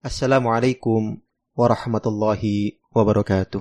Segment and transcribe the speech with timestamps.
[0.00, 1.20] Assalamualaikum
[1.52, 3.60] warahmatullahi wabarakatuh.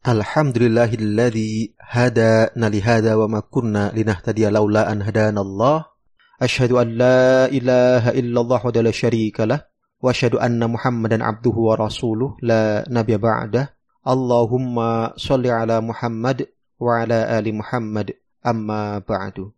[0.00, 5.92] Alhamdulillahilladzi hadana lihada wa ma kunna linahtadiya laula an hadana Allah.
[6.40, 9.68] Asyhadu an la ilaha illallah wa la syarika lah
[10.00, 13.68] wa asyhadu anna Muhammadan abduhu wa rasuluh la nabiyya ba'dah.
[14.08, 16.48] Allahumma shalli ala Muhammad
[16.80, 19.52] wa ala ali Muhammad amma ba'du.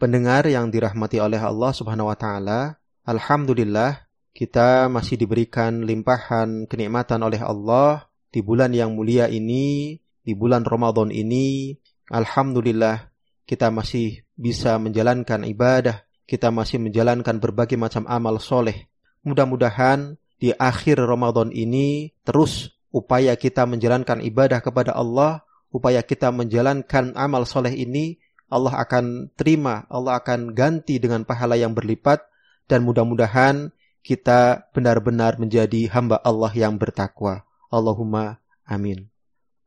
[0.00, 7.42] Pendengar yang dirahmati oleh Allah Subhanahu wa taala, alhamdulillah kita masih diberikan limpahan kenikmatan oleh
[7.42, 11.74] Allah di bulan yang mulia ini, di bulan Ramadan ini.
[12.10, 13.10] Alhamdulillah,
[13.46, 18.86] kita masih bisa menjalankan ibadah, kita masih menjalankan berbagai macam amal soleh.
[19.26, 27.14] Mudah-mudahan di akhir Ramadan ini terus upaya kita menjalankan ibadah kepada Allah, upaya kita menjalankan
[27.14, 28.18] amal soleh ini,
[28.50, 32.26] Allah akan terima, Allah akan ganti dengan pahala yang berlipat,
[32.66, 37.44] dan mudah-mudahan kita benar-benar menjadi hamba Allah yang bertakwa.
[37.70, 39.06] Allahumma amin.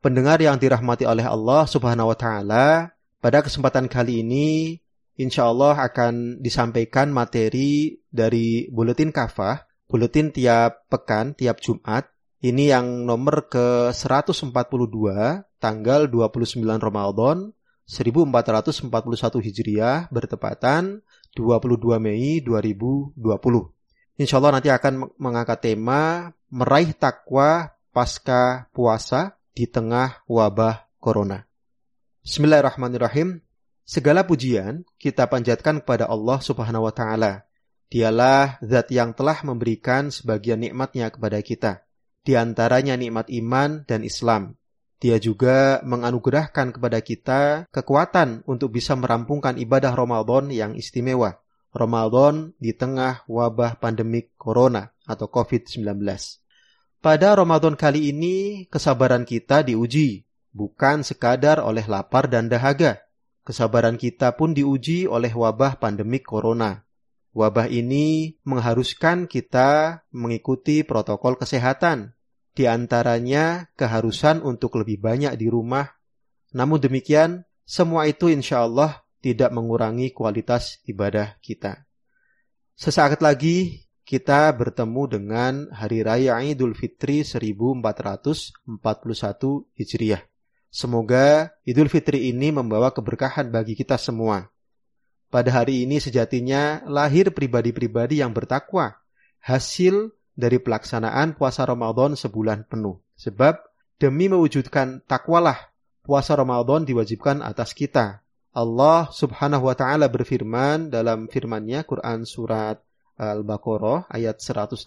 [0.04, 2.92] Pendengar yang dirahmati oleh Allah Subhanahu wa taala,
[3.24, 4.76] pada kesempatan kali ini
[5.16, 12.12] insya Allah akan disampaikan materi dari buletin kafah, buletin tiap pekan, tiap Jumat.
[12.44, 15.08] Ini yang nomor ke-142
[15.56, 17.56] tanggal 29 Ramadan
[17.88, 18.92] 1441
[19.40, 21.00] Hijriah bertepatan
[21.32, 23.16] 22 Mei 2020.
[24.14, 31.42] Insya Allah nanti akan mengangkat tema meraih takwa pasca puasa di tengah wabah corona.
[32.22, 33.42] Bismillahirrahmanirrahim.
[33.82, 37.42] Segala pujian kita panjatkan kepada Allah Subhanahu wa taala.
[37.90, 41.72] Dialah zat yang telah memberikan sebagian nikmatnya kepada kita.
[42.22, 44.54] Di antaranya nikmat iman dan Islam.
[45.02, 51.43] Dia juga menganugerahkan kepada kita kekuatan untuk bisa merampungkan ibadah Ramadan yang istimewa.
[51.74, 55.82] Ramadan di tengah wabah pandemik corona atau COVID-19.
[57.02, 60.22] Pada Ramadan kali ini, kesabaran kita diuji,
[60.54, 63.02] bukan sekadar oleh lapar dan dahaga.
[63.42, 66.86] Kesabaran kita pun diuji oleh wabah pandemik corona.
[67.34, 72.14] Wabah ini mengharuskan kita mengikuti protokol kesehatan,
[72.54, 75.90] di antaranya keharusan untuk lebih banyak di rumah.
[76.54, 81.88] Namun demikian, semua itu insya Allah tidak mengurangi kualitas ibadah kita.
[82.76, 88.68] Sesaat lagi kita bertemu dengan Hari Raya Idul Fitri 1441
[89.80, 90.20] Hijriah.
[90.68, 94.52] Semoga Idul Fitri ini membawa keberkahan bagi kita semua.
[95.32, 99.00] Pada hari ini sejatinya lahir pribadi-pribadi yang bertakwa,
[99.40, 103.00] hasil dari pelaksanaan puasa Ramadan sebulan penuh.
[103.16, 103.56] Sebab
[103.96, 105.72] demi mewujudkan takwalah
[106.04, 108.23] puasa Ramadan diwajibkan atas kita.
[108.54, 112.78] Allah Subhanahu wa taala berfirman dalam firman-Nya Quran surat
[113.18, 114.86] Al-Baqarah ayat 183,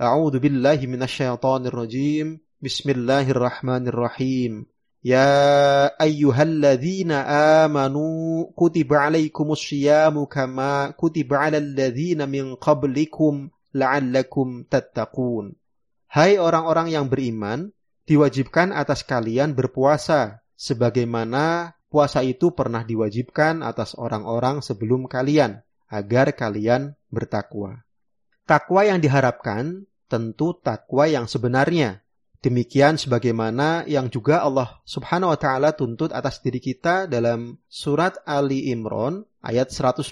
[0.00, 2.40] A'udzu billahi minasyaitonir rajim.
[2.64, 4.64] Bismillahirrahmanirrahim.
[5.04, 15.52] Ya ayyuhalladzina amanu kutiba alaikumus syiyamu kama kutiba alal ladzina min qablikum la'allakum tattaqun.
[16.08, 17.76] Hai orang-orang yang beriman,
[18.08, 25.60] diwajibkan atas kalian berpuasa sebagaimana puasa itu pernah diwajibkan atas orang-orang sebelum kalian,
[25.92, 27.84] agar kalian bertakwa.
[28.48, 32.00] Takwa yang diharapkan tentu takwa yang sebenarnya.
[32.42, 38.72] Demikian sebagaimana yang juga Allah Subhanahu wa taala tuntut atas diri kita dalam surat Ali
[38.72, 40.10] Imran ayat 102.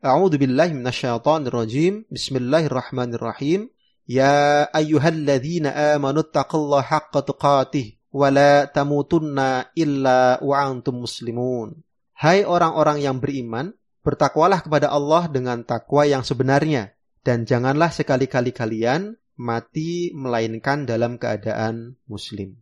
[0.00, 2.08] A'udzu billahi minasyaitonir rajim.
[2.08, 3.68] Bismillahirrahmanirrahim.
[4.08, 11.80] Ya ayyuhalladzina amanu taqullaha haqqa tuqatih wala tamutunna illa wa antum muslimun.
[12.12, 13.74] Hai orang-orang yang beriman,
[14.04, 16.94] bertakwalah kepada Allah dengan takwa yang sebenarnya
[17.26, 22.60] dan janganlah sekali-kali kalian mati melainkan dalam keadaan muslim.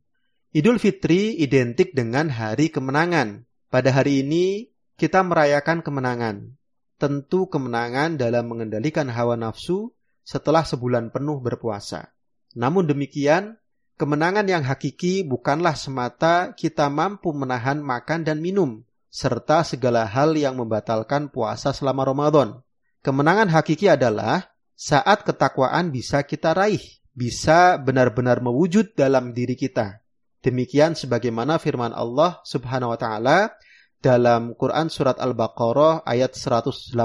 [0.50, 3.46] Idul Fitri identik dengan hari kemenangan.
[3.70, 6.58] Pada hari ini kita merayakan kemenangan.
[7.00, 9.94] Tentu kemenangan dalam mengendalikan hawa nafsu
[10.26, 12.12] setelah sebulan penuh berpuasa.
[12.58, 13.56] Namun demikian,
[14.00, 18.80] Kemenangan yang hakiki bukanlah semata kita mampu menahan makan dan minum,
[19.12, 22.64] serta segala hal yang membatalkan puasa selama Ramadan.
[23.04, 26.80] Kemenangan hakiki adalah saat ketakwaan bisa kita raih,
[27.12, 30.00] bisa benar-benar mewujud dalam diri kita.
[30.40, 33.52] Demikian sebagaimana firman Allah Subhanahu wa taala
[34.00, 36.96] dalam Quran surat Al-Baqarah ayat 183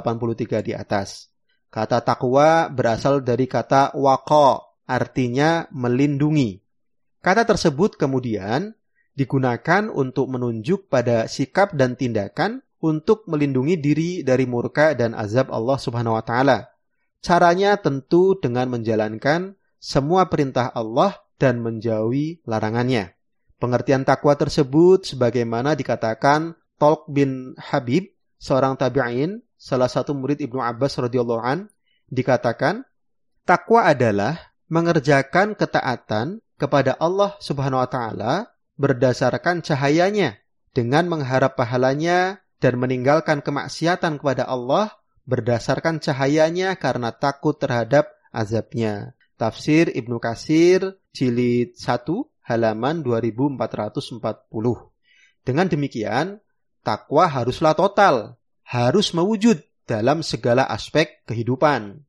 [0.63, 1.27] di atas.
[1.67, 6.63] Kata takwa berasal dari kata waqa, artinya melindungi.
[7.25, 8.77] Kata tersebut kemudian
[9.17, 15.81] digunakan untuk menunjuk pada sikap dan tindakan untuk melindungi diri dari murka dan azab Allah
[15.81, 16.69] Subhanahu wa taala.
[17.25, 23.17] Caranya tentu dengan menjalankan semua perintah Allah dan menjauhi larangannya.
[23.57, 31.01] Pengertian takwa tersebut sebagaimana dikatakan Tolk bin Habib, seorang tabi'in, salah satu murid Ibnu Abbas
[31.01, 31.73] radhiyallahu an,
[32.05, 32.85] dikatakan
[33.49, 38.33] takwa adalah mengerjakan ketaatan kepada Allah Subhanahu wa taala
[38.75, 40.39] berdasarkan cahayanya
[40.75, 44.91] dengan mengharap pahalanya dan meninggalkan kemaksiatan kepada Allah
[45.25, 49.17] berdasarkan cahayanya karena takut terhadap azabnya.
[49.35, 52.07] Tafsir Ibnu Kasir jilid 1
[52.47, 54.23] halaman 2440.
[55.43, 56.39] Dengan demikian,
[56.85, 62.05] takwa haruslah total, harus mewujud dalam segala aspek kehidupan.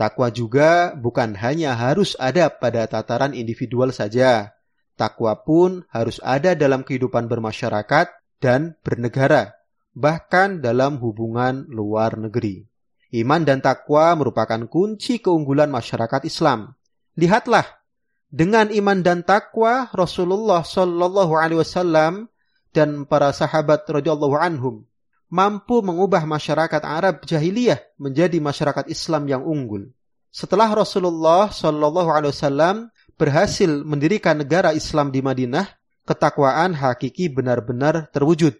[0.00, 4.56] Takwa juga bukan hanya harus ada pada tataran individual saja.
[4.96, 8.08] Takwa pun harus ada dalam kehidupan bermasyarakat
[8.40, 9.60] dan bernegara,
[9.92, 12.64] bahkan dalam hubungan luar negeri.
[13.12, 16.72] Iman dan takwa merupakan kunci keunggulan masyarakat Islam.
[17.20, 17.68] Lihatlah,
[18.32, 22.32] dengan iman dan takwa Rasulullah Shallallahu Alaihi Wasallam
[22.72, 24.88] dan para sahabat radhiyallahu anhum
[25.30, 29.94] mampu mengubah masyarakat Arab jahiliyah menjadi masyarakat Islam yang unggul.
[30.30, 32.76] Setelah Rasulullah Shallallahu Alaihi Wasallam
[33.14, 35.66] berhasil mendirikan negara Islam di Madinah,
[36.06, 38.58] ketakwaan hakiki benar-benar terwujud.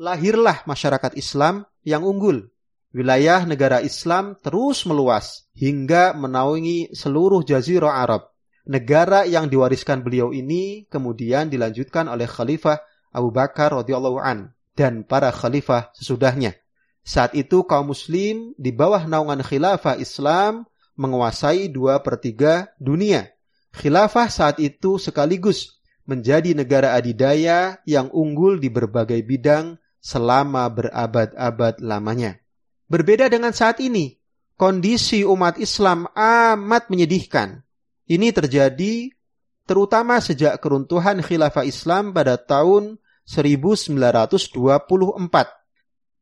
[0.00, 2.48] Lahirlah masyarakat Islam yang unggul
[2.90, 8.32] wilayah negara Islam terus meluas hingga menaungi seluruh jazirah Arab.
[8.68, 12.78] Negara yang diwariskan beliau ini kemudian dilanjutkan oleh Khalifah
[13.10, 16.56] Abu Bakar radhiyallahu an dan para khalifah sesudahnya.
[17.04, 20.64] Saat itu kaum muslim di bawah naungan khilafah Islam
[20.96, 23.28] menguasai dua per tiga dunia.
[23.76, 25.76] Khilafah saat itu sekaligus
[26.08, 32.40] menjadi negara adidaya yang unggul di berbagai bidang selama berabad-abad lamanya.
[32.88, 34.16] Berbeda dengan saat ini,
[34.56, 37.62] kondisi umat Islam amat menyedihkan.
[38.10, 39.12] Ini terjadi
[39.68, 42.98] terutama sejak keruntuhan khilafah Islam pada tahun
[43.30, 44.42] 1924.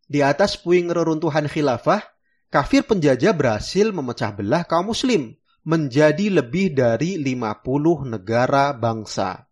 [0.05, 2.05] Di atas puing reruntuhan khilafah,
[2.53, 5.33] kafir penjajah berhasil memecah belah kaum muslim
[5.65, 9.49] menjadi lebih dari 50 negara bangsa.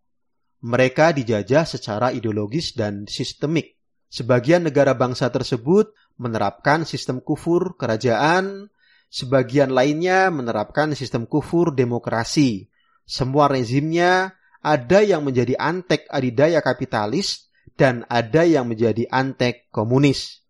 [0.61, 3.77] Mereka dijajah secara ideologis dan sistemik.
[4.09, 8.69] Sebagian negara bangsa tersebut menerapkan sistem kufur kerajaan,
[9.09, 12.69] sebagian lainnya menerapkan sistem kufur demokrasi.
[13.05, 17.46] Semua rezimnya ada yang menjadi antek adidaya kapitalis
[17.77, 20.41] dan ada yang menjadi antek komunis.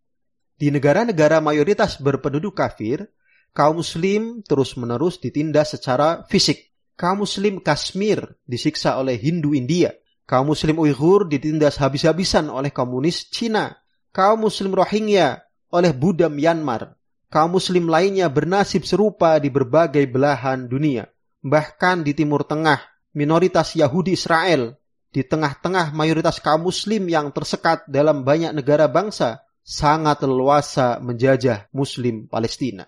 [0.57, 3.05] Di negara-negara mayoritas berpenduduk kafir,
[3.53, 6.73] kaum muslim terus-menerus ditindas secara fisik.
[6.97, 9.93] Kaum muslim Kashmir disiksa oleh Hindu India.
[10.25, 13.77] Kaum muslim Uighur ditindas habis-habisan oleh komunis Cina.
[14.09, 16.97] Kaum muslim Rohingya oleh Buddha Myanmar.
[17.29, 21.05] Kaum muslim lainnya bernasib serupa di berbagai belahan dunia.
[21.45, 22.81] Bahkan di Timur Tengah,
[23.13, 24.73] minoritas Yahudi Israel
[25.11, 32.27] di tengah-tengah mayoritas kaum muslim yang tersekat dalam banyak negara bangsa sangat leluasa menjajah muslim
[32.27, 32.87] Palestina.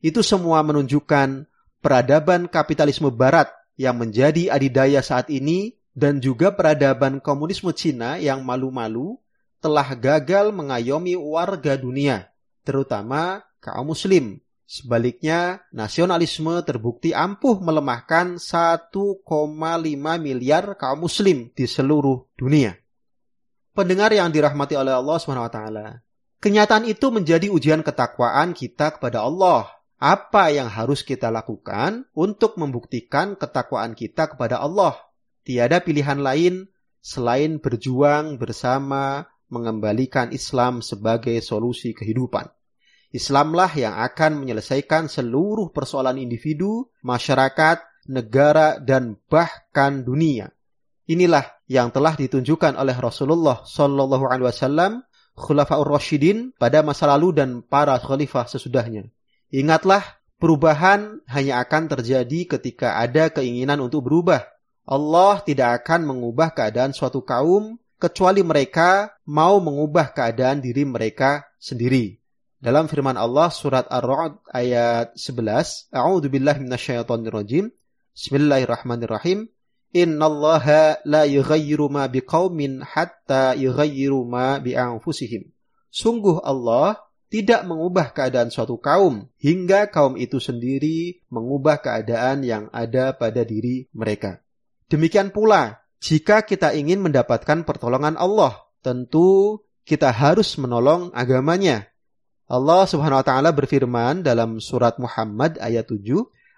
[0.00, 1.48] Itu semua menunjukkan
[1.80, 3.48] peradaban kapitalisme barat
[3.80, 9.16] yang menjadi adidaya saat ini dan juga peradaban komunisme Cina yang malu-malu
[9.60, 12.32] telah gagal mengayomi warga dunia,
[12.64, 14.40] terutama kaum muslim.
[14.70, 18.94] Sebaliknya, nasionalisme terbukti ampuh melemahkan 1,5
[20.22, 22.78] miliar kaum muslim di seluruh dunia.
[23.74, 25.58] Pendengar yang dirahmati oleh Allah SWT,
[26.38, 29.66] kenyataan itu menjadi ujian ketakwaan kita kepada Allah.
[29.98, 34.94] Apa yang harus kita lakukan untuk membuktikan ketakwaan kita kepada Allah?
[35.42, 36.70] Tiada pilihan lain
[37.02, 42.59] selain berjuang bersama mengembalikan Islam sebagai solusi kehidupan.
[43.10, 50.54] Islamlah yang akan menyelesaikan seluruh persoalan individu, masyarakat, negara, dan bahkan dunia.
[51.10, 55.02] Inilah yang telah ditunjukkan oleh Rasulullah Shallallahu Alaihi Wasallam,
[55.34, 59.10] Khulafaur Rashidin pada masa lalu dan para khalifah sesudahnya.
[59.50, 64.46] Ingatlah, perubahan hanya akan terjadi ketika ada keinginan untuk berubah,
[64.86, 72.19] Allah tidak akan mengubah keadaan suatu kaum kecuali mereka mau mengubah keadaan diri mereka sendiri.
[72.60, 77.72] Dalam firman Allah surat Ar-Ra'd ayat 11, A'udzu billahi minasyaitonir rajim.
[78.12, 79.48] Bismillahirrahmanirrahim.
[79.96, 85.48] Innallaha la yughayyiru ma biqaumin hatta yughayyiru ma bi anfusihim.
[85.88, 87.00] Sungguh Allah
[87.32, 93.88] tidak mengubah keadaan suatu kaum hingga kaum itu sendiri mengubah keadaan yang ada pada diri
[93.96, 94.44] mereka.
[94.92, 98.52] Demikian pula, jika kita ingin mendapatkan pertolongan Allah,
[98.84, 101.88] tentu kita harus menolong agamanya.
[102.50, 106.02] Allah Subhanahu wa taala berfirman dalam surat Muhammad ayat 7,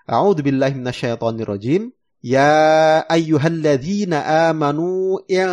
[0.08, 1.92] A'udzu billahi minasyaitonir rajim.
[2.24, 5.52] Ya ayyuhalladzina amanu in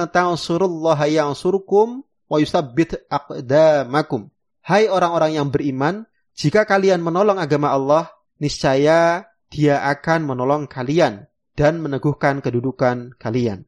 [1.12, 4.32] yansurkum wa yusabbit aqdamakum.
[4.64, 8.08] Hai orang-orang yang beriman, jika kalian menolong agama Allah,
[8.40, 11.26] niscaya Dia akan menolong kalian
[11.58, 13.66] dan meneguhkan kedudukan kalian.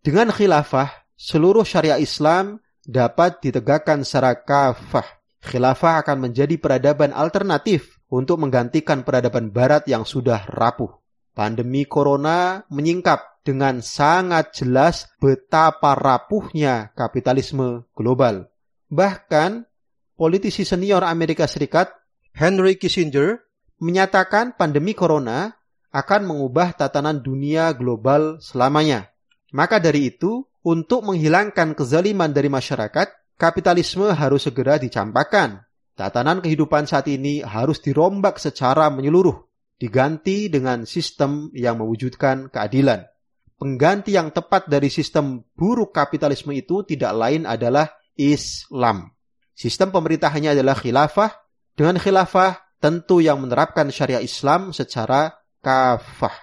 [0.00, 5.25] Dengan khilafah, seluruh syariat Islam dapat ditegakkan secara kafah.
[5.44, 10.90] Khilafah akan menjadi peradaban alternatif untuk menggantikan peradaban barat yang sudah rapuh.
[11.36, 18.48] Pandemi corona menyingkap dengan sangat jelas betapa rapuhnya kapitalisme global.
[18.88, 19.68] Bahkan
[20.16, 21.92] politisi senior Amerika Serikat
[22.32, 23.44] Henry Kissinger
[23.78, 25.52] menyatakan pandemi corona
[25.92, 29.08] akan mengubah tatanan dunia global selamanya.
[29.56, 35.64] Maka dari itu, untuk menghilangkan kezaliman dari masyarakat, kapitalisme harus segera dicampakkan.
[35.96, 39.48] Tatanan kehidupan saat ini harus dirombak secara menyeluruh,
[39.80, 43.08] diganti dengan sistem yang mewujudkan keadilan.
[43.56, 47.88] Pengganti yang tepat dari sistem buruk kapitalisme itu tidak lain adalah
[48.20, 49.16] Islam.
[49.56, 51.32] Sistem pemerintahannya adalah khilafah.
[51.72, 55.32] Dengan khilafah tentu yang menerapkan syariah Islam secara
[55.64, 56.36] kafah.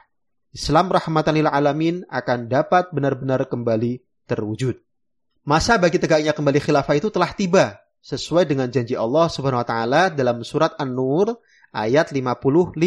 [0.53, 4.82] Islam rahmatan lil alamin akan dapat benar-benar kembali terwujud.
[5.43, 10.01] Masa bagi tegaknya kembali khilafah itu telah tiba sesuai dengan janji Allah Subhanahu wa taala
[10.07, 11.35] dalam surat An-Nur
[11.75, 12.79] ayat 55.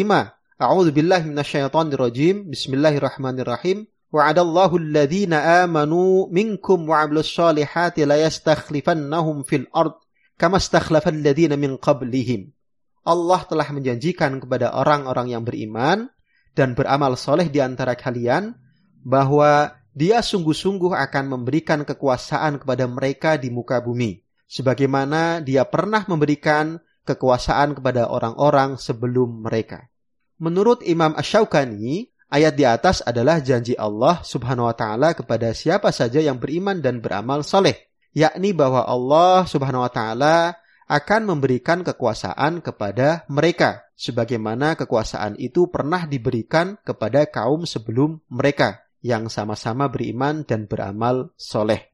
[0.57, 2.49] A'udzu billahi minasyaitonir rajim.
[2.49, 3.85] Bismillahirrahmanirrahim.
[4.09, 9.93] Wa'adallahu alladhina amanu minkum wa 'amilus solihati la yastakhlifannahum fil ard
[10.41, 12.57] kama stakhlafal ladzina min qablihim.
[13.05, 16.09] Allah telah menjanjikan kepada orang-orang yang beriman
[16.57, 18.57] dan beramal soleh di antara kalian
[19.05, 24.21] bahwa dia sungguh-sungguh akan memberikan kekuasaan kepada mereka di muka bumi.
[24.45, 29.89] Sebagaimana dia pernah memberikan kekuasaan kepada orang-orang sebelum mereka.
[30.37, 36.19] Menurut Imam Ash-Shawqani, Ayat di atas adalah janji Allah Subhanahu wa taala kepada siapa saja
[36.19, 40.59] yang beriman dan beramal soleh, yakni bahwa Allah Subhanahu wa taala
[40.91, 49.29] akan memberikan kekuasaan kepada mereka sebagaimana kekuasaan itu pernah diberikan kepada kaum sebelum mereka yang
[49.31, 51.93] sama-sama beriman dan beramal soleh.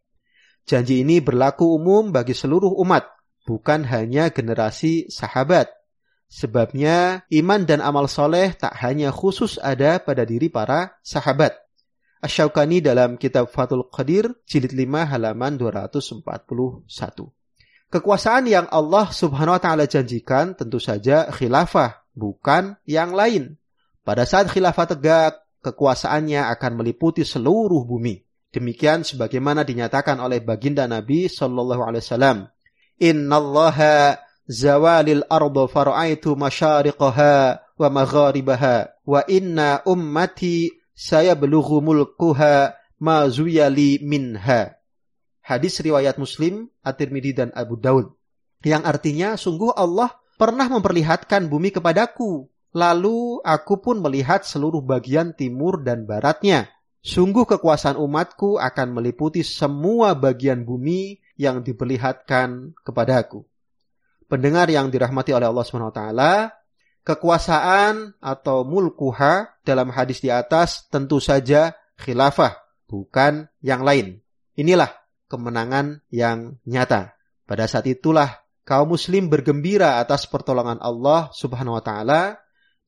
[0.63, 3.07] Janji ini berlaku umum bagi seluruh umat,
[3.43, 5.67] bukan hanya generasi sahabat,
[6.33, 11.53] Sebabnya iman dan amal soleh tak hanya khusus ada pada diri para sahabat.
[12.25, 16.25] Asyaukani dalam kitab Fathul Qadir jilid 5 halaman 241.
[17.93, 23.62] Kekuasaan yang Allah subhanahu wa ta'ala janjikan tentu saja khilafah, bukan yang lain.
[24.01, 28.20] Pada saat khilafah tegak, kekuasaannya akan meliputi seluruh bumi.
[28.53, 32.38] Demikian sebagaimana dinyatakan oleh baginda Nabi Shallallahu Alaihi Wasallam.
[33.01, 43.25] Inna Allaha zawalil ardo fara'aitu masyariqaha wa magharibaha wa inna ummati saya belughu mulkuha ma
[43.25, 44.77] zuyali minha.
[45.43, 48.15] Hadis riwayat Muslim, At-Tirmidzi dan Abu Daud.
[48.63, 52.48] Yang artinya sungguh Allah pernah memperlihatkan bumi kepadaku.
[52.74, 56.74] Lalu aku pun melihat seluruh bagian timur dan baratnya.
[57.03, 63.46] Sungguh kekuasaan umatku akan meliputi semua bagian bumi yang diperlihatkan kepadaku
[64.34, 66.34] pendengar yang dirahmati oleh Allah taala,
[67.06, 72.58] kekuasaan atau mulkuha dalam hadis di atas tentu saja khilafah,
[72.89, 74.25] bukan yang lain.
[74.58, 74.89] Inilah
[75.30, 77.13] kemenangan yang nyata.
[77.46, 82.42] Pada saat itulah kaum muslim bergembira atas pertolongan Allah Subhanahu wa taala.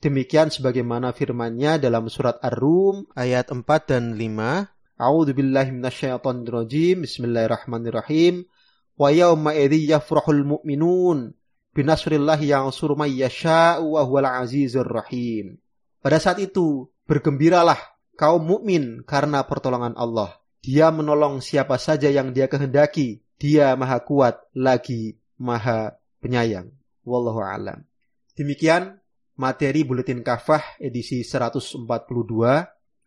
[0.05, 5.01] Demikian sebagaimana firman-Nya dalam surat Ar-Rum ayat 4 dan 5.
[5.01, 7.09] A'udzu billahi minasyaitonir rajim.
[7.09, 8.45] Bismillahirrahmanirrahim.
[9.01, 11.33] Wa yawma idzi yafrahul mu'minun
[11.73, 12.69] binasrillah yang
[13.01, 15.57] may yasha'u wa huwal azizur rahim.
[16.05, 17.81] Pada saat itu, bergembiralah
[18.13, 20.37] kaum mukmin karena pertolongan Allah.
[20.61, 23.25] Dia menolong siapa saja yang dia kehendaki.
[23.41, 26.69] Dia maha kuat lagi maha penyayang.
[27.01, 27.89] Wallahu alam.
[28.37, 29.01] Demikian
[29.35, 31.85] materi Buletin Kafah edisi 142.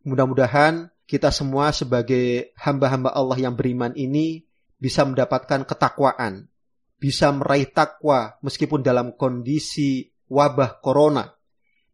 [0.05, 4.45] Mudah-mudahan kita semua sebagai hamba-hamba Allah yang beriman ini
[4.79, 6.47] bisa mendapatkan ketakwaan,
[7.01, 11.33] bisa meraih takwa meskipun dalam kondisi wabah corona,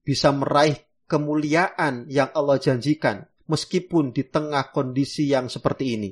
[0.02, 0.76] bisa meraih
[1.06, 6.10] kemuliaan yang Allah janjikan meskipun di tengah kondisi yang seperti ini.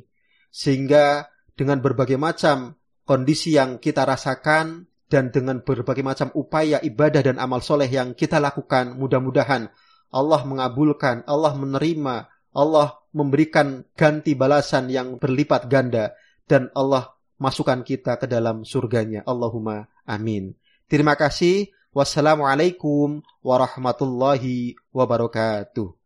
[0.53, 1.27] Sehingga
[1.57, 7.61] dengan berbagai macam kondisi yang kita rasakan dan dengan berbagai macam upaya ibadah dan amal
[7.61, 9.69] soleh yang kita lakukan, mudah-mudahan
[10.09, 16.17] Allah mengabulkan, Allah menerima, Allah memberikan ganti balasan yang berlipat ganda
[16.49, 19.21] dan Allah masukkan kita ke dalam surganya.
[19.29, 20.57] Allahumma amin.
[20.89, 21.69] Terima kasih.
[21.93, 26.02] Wassalamualaikum warahmatullahi wabarakatuh.